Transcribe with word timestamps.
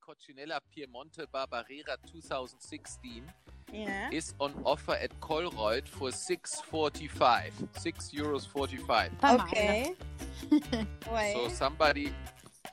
Coccinella 0.00 0.60
Piemonte 0.70 1.26
Barbera 1.32 1.96
2016 2.12 3.22
Yeah. 3.72 4.08
is 4.12 4.34
on 4.38 4.52
offer 4.64 4.92
at 4.92 5.10
Colruyt 5.20 5.88
for 5.88 6.10
6.45. 6.10 7.50
6 7.78 8.10
euros 8.12 8.46
45. 8.46 9.10
Ok. 9.22 9.96
So 11.32 11.48
somebody 11.48 12.12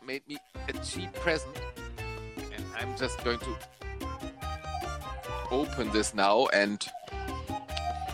made 0.05 0.21
me 0.27 0.37
a 0.68 0.73
cheap 0.83 1.11
present, 1.14 1.57
and 2.54 2.64
I'm 2.77 2.95
just 2.97 3.23
going 3.23 3.39
to 3.39 3.55
open 5.49 5.89
this 5.91 6.13
now. 6.13 6.47
And 6.54 6.86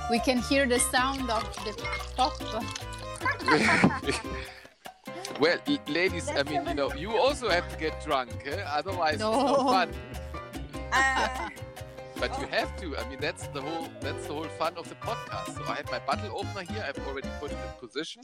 We 0.09 0.19
can 0.19 0.37
hear 0.37 0.65
the 0.65 0.79
sound 0.79 1.29
of 1.29 1.43
the 1.65 1.73
pop. 2.15 2.39
well, 5.39 5.57
l- 5.67 5.79
ladies, 5.87 6.29
I 6.29 6.43
mean, 6.43 6.65
you 6.67 6.73
know, 6.73 6.91
you 6.93 7.15
also 7.17 7.49
have 7.49 7.67
to 7.71 7.77
get 7.77 7.93
drunk, 8.03 8.31
eh? 8.45 8.61
otherwise 8.67 9.15
it's 9.15 9.21
no 9.23 9.31
No. 9.31 9.55
fun. 9.71 9.89
Uh, 10.91 11.49
But 12.19 12.31
you 12.41 12.47
have 12.47 12.75
to. 12.81 12.97
I 12.97 13.07
mean, 13.09 13.19
that's 13.21 13.45
the 13.49 13.61
whole 13.61 13.87
that's 14.01 14.25
the 14.25 14.33
whole 14.33 14.49
fun 14.57 14.73
of 14.75 14.89
the 14.89 14.95
podcast. 14.95 15.53
So 15.55 15.61
I 15.71 15.75
have 15.75 15.91
my 15.91 15.99
bottle 15.99 16.31
opener 16.35 16.63
here. 16.63 16.83
I've 16.87 16.97
already 17.07 17.29
put 17.39 17.51
it 17.51 17.57
in 17.67 17.87
position. 17.87 18.23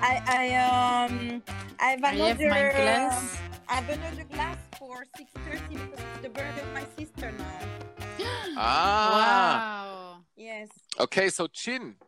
I, 0.00 0.14
I, 0.26 0.44
um, 0.56 1.42
I 1.78 1.86
have 1.90 1.98
another 1.98 2.14
I 2.14 2.28
have 2.28 2.40
another. 2.40 2.48
my 2.48 2.70
glass. 2.72 3.36
I 3.68 3.74
have 3.74 3.88
another 3.90 4.24
glass 4.32 4.56
for 4.78 5.04
6.30 5.18 5.68
because 5.68 6.00
it's 6.00 6.22
the 6.22 6.28
birthday 6.30 6.62
of 6.62 6.72
my 6.72 6.86
sister 6.96 7.32
now. 7.32 7.60
Ah. 8.56 9.84
Wow. 10.16 10.16
Yes. 10.36 10.68
Okay, 10.98 11.28
so 11.28 11.46
chin, 11.48 11.96
Oi. 12.00 12.07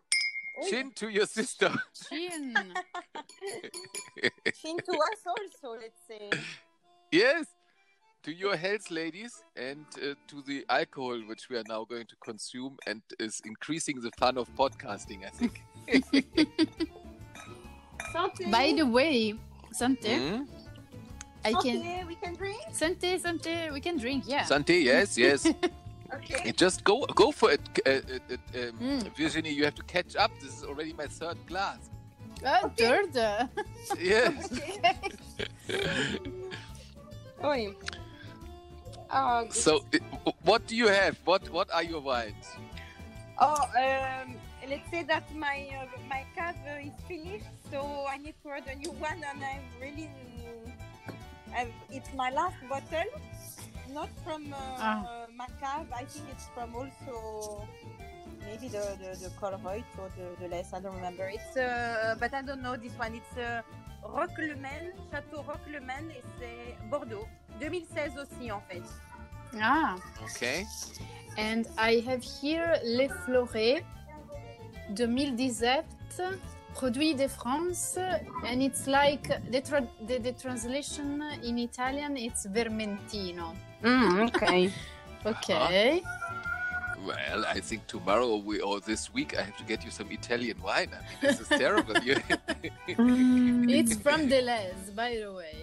Chin 0.69 0.93
to 0.97 1.09
your 1.09 1.27
sister. 1.27 1.71
Chin. 2.09 2.55
Chin 4.61 4.77
to 4.87 4.93
us 4.93 5.27
also, 5.27 5.77
let's 5.81 6.01
say. 6.09 6.31
Yes, 7.13 7.47
to 8.23 8.33
your 8.33 8.57
health, 8.57 8.91
ladies, 8.91 9.43
and 9.57 9.85
uh, 9.97 10.15
to 10.29 10.43
the 10.47 10.65
alcohol 10.69 11.19
which 11.27 11.49
we 11.49 11.57
are 11.57 11.65
now 11.69 11.85
going 11.85 12.07
to 12.07 12.17
consume 12.17 12.77
and 12.87 13.03
is 13.19 13.41
increasing 13.45 14.01
the 14.01 14.11
fun 14.19 14.37
of 14.39 14.49
podcasting. 14.55 15.25
I 15.27 15.31
think. 15.31 15.63
Santé. 18.13 18.51
By 18.51 18.73
the 18.77 18.87
way, 18.87 19.35
Santé, 19.73 20.19
Hmm? 20.19 20.43
I 21.45 21.53
can. 21.53 21.81
Santé, 21.83 22.07
we 22.07 22.15
can 22.17 22.35
drink? 22.35 22.61
Santé, 22.73 23.19
Santé, 23.19 23.73
we 23.73 23.81
can 23.81 23.97
drink, 23.97 24.25
yeah. 24.27 24.45
Santé, 24.45 24.83
yes, 24.85 25.17
yes. 25.17 25.47
Okay. 26.15 26.53
Just 26.53 26.85
go, 26.85 27.07
go 27.15 27.31
for 27.33 27.53
it, 27.53 27.61
uh, 27.87 27.91
uh, 27.91 27.95
uh, 27.95 28.69
um, 28.69 28.73
Mm. 28.81 29.17
Virginie. 29.17 29.53
You 29.53 29.65
have 29.65 29.75
to 29.77 29.83
catch 29.85 30.17
up. 30.17 30.31
This 30.41 30.59
is 30.59 30.65
already 30.65 30.93
my 30.93 31.07
third 31.07 31.39
glass. 31.47 31.79
Oh, 32.45 32.71
third. 32.77 33.17
uh, 33.17 33.47
Yes. 33.99 34.49
Oi. 37.45 37.75
Oh, 39.13 39.43
good. 39.45 39.53
So, 39.55 39.85
what 40.43 40.67
do 40.67 40.77
you 40.77 40.89
have? 40.89 41.17
What 41.25 41.49
What 41.51 41.71
are 41.73 41.83
your 41.83 42.01
wines? 42.01 42.47
Oh, 43.41 43.65
um, 43.79 44.37
let's 44.69 44.89
say 44.91 45.03
that 45.05 45.25
my 45.35 45.69
uh, 45.73 45.87
my 46.09 46.25
cave 46.37 46.61
uh, 46.69 46.87
is 46.89 46.93
finished, 47.09 47.47
so 47.71 48.07
I 48.09 48.19
need 48.19 48.35
to 48.43 48.49
order 48.49 48.71
a 48.71 48.75
new 48.77 48.93
one, 48.93 49.23
and 49.25 49.43
I'm 49.43 49.63
really. 49.81 50.11
I've, 51.57 51.73
it's 51.91 52.13
my 52.15 52.31
last 52.31 52.57
bottle, 52.69 53.11
not 53.91 54.09
from 54.25 54.53
uh, 54.53 54.57
Ah. 54.79 55.20
My 55.41 55.49
cave. 55.63 55.89
I 56.01 56.05
think 56.05 56.27
it's 56.35 56.47
from 56.55 56.71
also 56.81 57.67
maybe 58.47 58.69
the 58.77 58.85
the, 59.03 59.11
the 59.25 59.31
Colruyt 59.41 59.89
or 60.01 60.09
the, 60.19 60.27
the 60.41 60.49
less. 60.55 60.69
I 60.77 60.81
don't 60.85 60.97
remember. 61.01 61.27
It's 61.37 61.57
uh, 61.57 62.17
but 62.21 62.33
I 62.35 62.43
don't 62.49 62.63
know 62.67 62.77
this 62.77 62.95
one. 63.05 63.13
It's 63.21 63.35
uh, 63.37 63.63
Roquelemen, 64.03 64.83
Château 65.11 65.43
Roquelemen, 65.51 66.05
et 66.11 66.23
c'est 66.39 66.89
Bordeaux. 66.91 67.27
2016 67.61 68.13
aussi 68.23 68.51
en 68.53 68.61
fait. 68.69 68.83
Ah, 69.61 69.97
Okay. 70.25 70.65
and 71.37 71.65
I 71.77 72.01
have 72.09 72.23
here 72.23 72.79
Les 72.85 73.09
Florets 73.25 73.83
2017, 74.95 75.85
produit 76.75 77.15
de 77.15 77.27
France, 77.29 77.99
and 78.47 78.61
it's 78.63 78.87
like 78.87 79.29
the, 79.51 79.61
tra- 79.61 79.87
the, 80.07 80.19
the 80.19 80.33
translation 80.33 81.23
in 81.43 81.59
Italian, 81.59 82.17
it's 82.17 82.47
Vermentino. 82.47 83.55
Mm, 83.83 84.29
okay. 84.29 84.71
Okay. 85.27 86.03
Well, 87.07 87.45
I 87.47 87.61
think 87.61 87.87
tomorrow 87.87 88.37
we 88.37 88.61
or 88.61 88.81
this 88.81 89.13
week 89.13 89.37
I 89.39 89.43
have 89.43 89.57
to 89.57 89.65
get 89.65 89.85
you 89.85 89.91
some 89.91 90.11
Italian 90.11 90.61
wine. 90.63 90.91
I 90.93 91.01
mean, 91.01 91.19
this 91.23 91.41
is 91.41 91.49
terrible. 91.49 91.97
You- 92.03 92.21
It's 93.79 93.97
from 93.97 94.29
Delhaize, 94.29 94.95
by 94.95 95.17
the 95.17 95.33
way. 95.33 95.57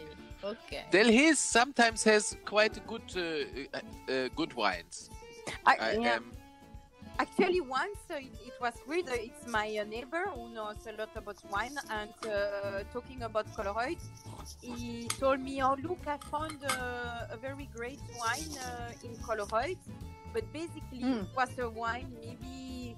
Okay. 0.43 0.85
Delhaize 0.91 1.37
sometimes 1.37 2.03
has 2.03 2.35
quite 2.45 2.85
good, 2.87 3.01
uh, 3.15 3.21
uh, 3.21 4.13
uh, 4.13 4.29
good 4.35 4.53
wines. 4.53 5.09
I, 5.65 5.75
I 5.79 5.91
yeah. 5.93 6.15
am. 6.15 6.31
Actually, 7.19 7.61
once 7.61 7.97
uh, 8.11 8.15
it, 8.15 8.31
it 8.45 8.53
was 8.61 8.73
weird. 8.87 9.09
uh, 9.09 9.13
It's 9.17 9.47
my 9.47 9.67
uh, 9.81 9.83
neighbor 9.85 10.25
who 10.35 10.49
knows 10.53 10.77
a 10.87 10.91
lot 10.99 11.09
about 11.15 11.37
wine, 11.51 11.75
and 11.89 12.13
uh, 12.25 12.83
talking 12.93 13.23
about 13.23 13.47
Colruyt, 13.55 13.97
he 14.61 15.07
told 15.19 15.39
me, 15.39 15.63
"Oh, 15.63 15.75
look, 15.81 16.05
I 16.05 16.17
found 16.29 16.59
uh, 16.63 17.33
a 17.33 17.37
very 17.37 17.67
great 17.75 17.99
wine 18.21 18.53
uh, 18.61 18.91
in 19.03 19.17
Colruyt, 19.25 19.77
but 20.33 20.43
basically 20.53 21.01
Mm. 21.01 21.23
it 21.25 21.33
was 21.35 21.49
a 21.57 21.69
wine 21.69 22.09
maybe 22.21 22.95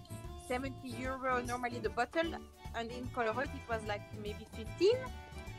70 0.47 0.75
euro 0.99 1.41
normally 1.41 1.79
the 1.79 1.89
bottle, 1.89 2.31
and 2.75 2.91
in 2.91 3.07
Colruyt 3.15 3.51
it 3.55 3.65
was 3.69 3.81
like 3.87 4.03
maybe 4.21 4.45
15." 4.57 4.97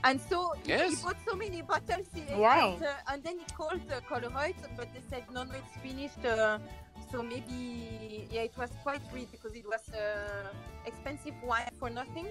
And 0.04 0.19
so 0.31 0.53
he- 0.65 0.72
he 0.72 0.78
Yes. 0.78 1.03
bought 1.03 1.16
so 1.28 1.34
many 1.37 1.60
bottles, 1.62 2.09
he- 2.15 2.25
Wow. 2.34 2.72
and, 2.77 2.82
uh, 2.84 3.12
and 3.12 3.22
then 3.25 3.38
he 3.38 3.47
called 3.56 3.84
uh, 3.92 4.00
Colruyt, 4.09 4.56
but 4.77 4.88
they 4.92 5.03
said 5.10 5.25
no, 5.32 5.44
no, 5.44 5.54
it's 5.54 5.77
finished. 5.82 6.25
So 7.10 7.22
maybe 7.22 8.28
yeah 8.31 8.43
it 8.43 8.56
was 8.56 8.71
quite 8.82 9.03
weird 9.12 9.31
because 9.32 9.54
it 9.54 9.65
was 9.66 9.82
uh, 9.94 10.48
expensive 10.87 11.34
wine 11.44 11.69
for 11.78 11.91
nothing. 11.91 12.28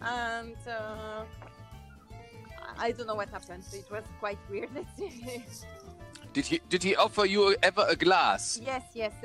And 0.00 0.56
uh, 0.68 1.24
I- 2.78 2.92
don't 2.92 3.06
know 3.06 3.14
what 3.14 3.28
happened. 3.30 3.64
So 3.64 3.76
it 3.76 3.90
was 3.90 4.04
quite 4.20 4.38
weird 4.50 4.70
Did 6.32 6.44
he 6.46 6.60
did 6.68 6.82
he 6.82 6.94
offer 6.96 7.24
you 7.24 7.56
ever 7.62 7.86
a 7.88 7.96
glass? 7.96 8.60
yes 8.62 8.82
yes. 8.94 9.12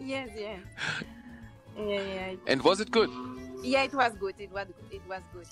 Yes 0.00 0.28
yeah. 0.36 0.56
Yeah 1.76 2.00
yeah 2.00 2.34
And 2.46 2.62
was 2.62 2.80
it 2.80 2.90
good? 2.90 3.10
yeah 3.62 3.82
it 3.84 3.94
was 3.94 4.12
good. 4.18 4.34
It 4.38 4.52
was 4.52 4.66
it 4.90 5.02
was 5.08 5.22
good. 5.32 5.46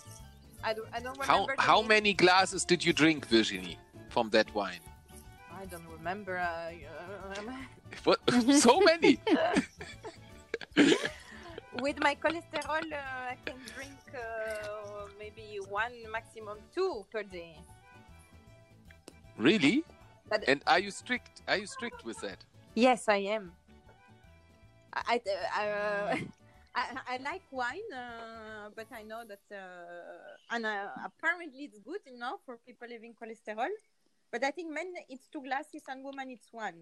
I 0.62 0.72
don't 0.75 0.88
i 0.92 1.00
don't 1.00 1.16
How 1.22 1.34
remember 1.34 1.56
the 1.56 1.62
how 1.62 1.82
many 1.82 2.12
glasses 2.14 2.64
did 2.64 2.84
you 2.84 2.92
drink, 2.92 3.26
Virginie, 3.28 3.78
from 4.08 4.31
that 4.31 4.52
wine? 4.54 4.81
I 5.64 5.66
don't 5.66 5.88
remember 5.88 6.36
uh, 6.36 6.72
uh, 6.76 7.41
What? 8.04 8.20
so 8.60 8.80
many. 8.80 9.16
with 11.80 11.98
my 12.04 12.14
cholesterol 12.14 12.84
uh, 12.92 13.32
i 13.32 13.36
can 13.47 13.56
drink 13.75 13.97
uh, 14.12 15.08
maybe 15.19 15.58
one 15.70 15.94
maximum 16.12 16.58
two 16.75 17.06
per 17.10 17.22
day 17.22 17.56
Really? 19.36 19.82
But- 20.30 20.44
And 20.47 20.62
are 20.66 20.78
you 20.78 20.91
strict? 20.92 21.42
Are 21.48 21.56
you 21.58 21.66
strict 21.66 22.04
with 22.04 22.20
that? 22.20 22.38
Yes, 22.75 23.08
I 23.08 23.16
am. 23.34 23.50
I 24.94 25.19
I, 25.52 25.64
uh, 25.69 26.16
I, 26.75 26.84
I 27.08 27.16
like 27.19 27.42
wine, 27.50 27.91
uh, 27.92 28.70
but 28.76 28.86
I 28.94 29.02
know 29.02 29.22
that 29.26 29.42
uh, 29.50 30.54
and 30.54 30.66
uh, 30.66 30.86
apparently 31.04 31.64
it's 31.66 31.78
good 31.81 32.02
enough 32.06 32.41
for 32.46 32.58
people 32.66 32.86
having 32.91 33.14
cholesterol. 33.14 33.75
But 34.34 34.43
I 34.43 34.50
think 34.50 34.72
men 34.75 34.93
it's 35.09 35.28
two 35.28 35.43
glasses 35.45 35.83
and 35.87 36.03
women 36.03 36.28
it's 36.28 36.49
one. 36.53 36.75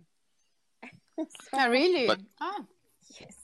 So- 1.18 1.26
Ah, 1.52 1.66
really? 1.66 2.06
But- 2.06 2.22
ah, 2.40 2.64
Yes. 3.20 3.36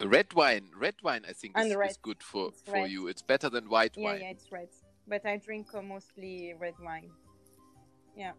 Red 0.00 0.32
wine. 0.34 0.66
Red 0.76 0.96
wine. 1.04 1.22
I 1.28 1.32
think 1.32 1.52
And 1.56 1.68
is, 1.70 1.76
red. 1.76 1.90
is 1.90 1.96
good 1.98 2.20
for 2.20 2.48
It's 2.48 2.62
for 2.62 2.72
red. 2.82 2.90
you. 2.90 3.06
It's 3.06 3.22
better 3.22 3.48
than 3.48 3.68
white 3.68 3.94
Yeah, 3.96 4.04
wine. 4.04 4.20
yeah, 4.22 4.30
it's 4.30 4.50
red. 4.50 4.70
But 5.06 5.24
I 5.24 5.36
drink 5.36 5.68
uh, 5.74 5.80
mostly 5.82 6.54
red 6.58 6.74
wine. 6.82 7.10
Yeah. 8.16 8.32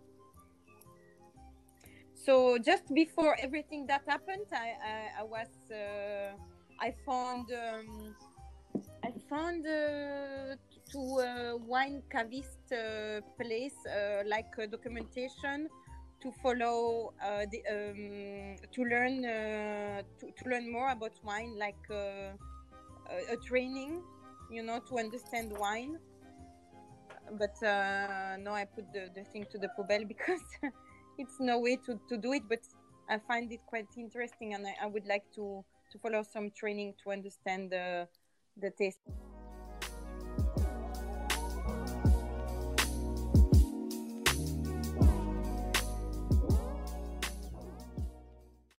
So 2.25 2.57
just 2.57 2.93
before 2.93 3.37
everything 3.39 3.87
that 3.87 4.03
happened, 4.13 4.47
I 4.51 4.67
I, 4.93 5.21
I 5.21 5.23
was 5.23 5.51
uh, 5.71 6.35
I 6.81 6.89
found 7.05 7.45
um, 7.53 8.13
I 9.09 9.13
found 9.27 9.65
uh, 9.65 10.55
to 10.91 10.99
a 10.99 11.57
wine 11.57 12.03
cavist 12.11 12.59
uh, 12.71 13.21
place 13.41 13.73
uh, 13.87 14.21
like 14.27 14.53
uh, 14.61 14.67
documentation 14.67 15.67
to 16.21 16.31
follow 16.43 17.13
uh, 17.23 17.45
the 17.51 17.59
um, 17.73 18.55
to 18.71 18.83
learn 18.83 19.25
uh, 19.25 20.03
to, 20.19 20.25
to 20.27 20.49
learn 20.49 20.71
more 20.71 20.91
about 20.91 21.13
wine 21.23 21.57
like 21.57 21.83
uh, 21.89 22.37
a, 23.31 23.37
training 23.47 24.03
you 24.51 24.61
know 24.61 24.79
to 24.87 24.99
understand 24.99 25.57
wine. 25.57 25.97
But 27.31 27.57
uh, 27.63 28.37
no 28.37 28.53
i 28.53 28.65
put 28.65 28.93
the, 28.93 29.09
the 29.15 29.23
thing 29.23 29.47
to 29.51 29.57
the 29.57 29.69
poubelle 29.75 30.07
because 30.13 30.41
it's 31.17 31.39
no 31.39 31.57
way 31.57 31.77
to, 31.77 31.99
to 32.09 32.17
do 32.17 32.33
it 32.33 32.43
but 32.47 32.61
i 33.09 33.17
find 33.17 33.51
it 33.51 33.61
quite 33.65 33.87
interesting 33.97 34.53
and 34.53 34.67
i, 34.67 34.75
I 34.83 34.85
would 34.85 35.07
like 35.07 35.23
to 35.35 35.65
to 35.91 35.97
follow 35.97 36.21
some 36.21 36.51
training 36.51 36.93
to 37.03 37.11
understand 37.11 37.71
the 37.71 38.07
the 38.61 38.71
taste 38.71 38.99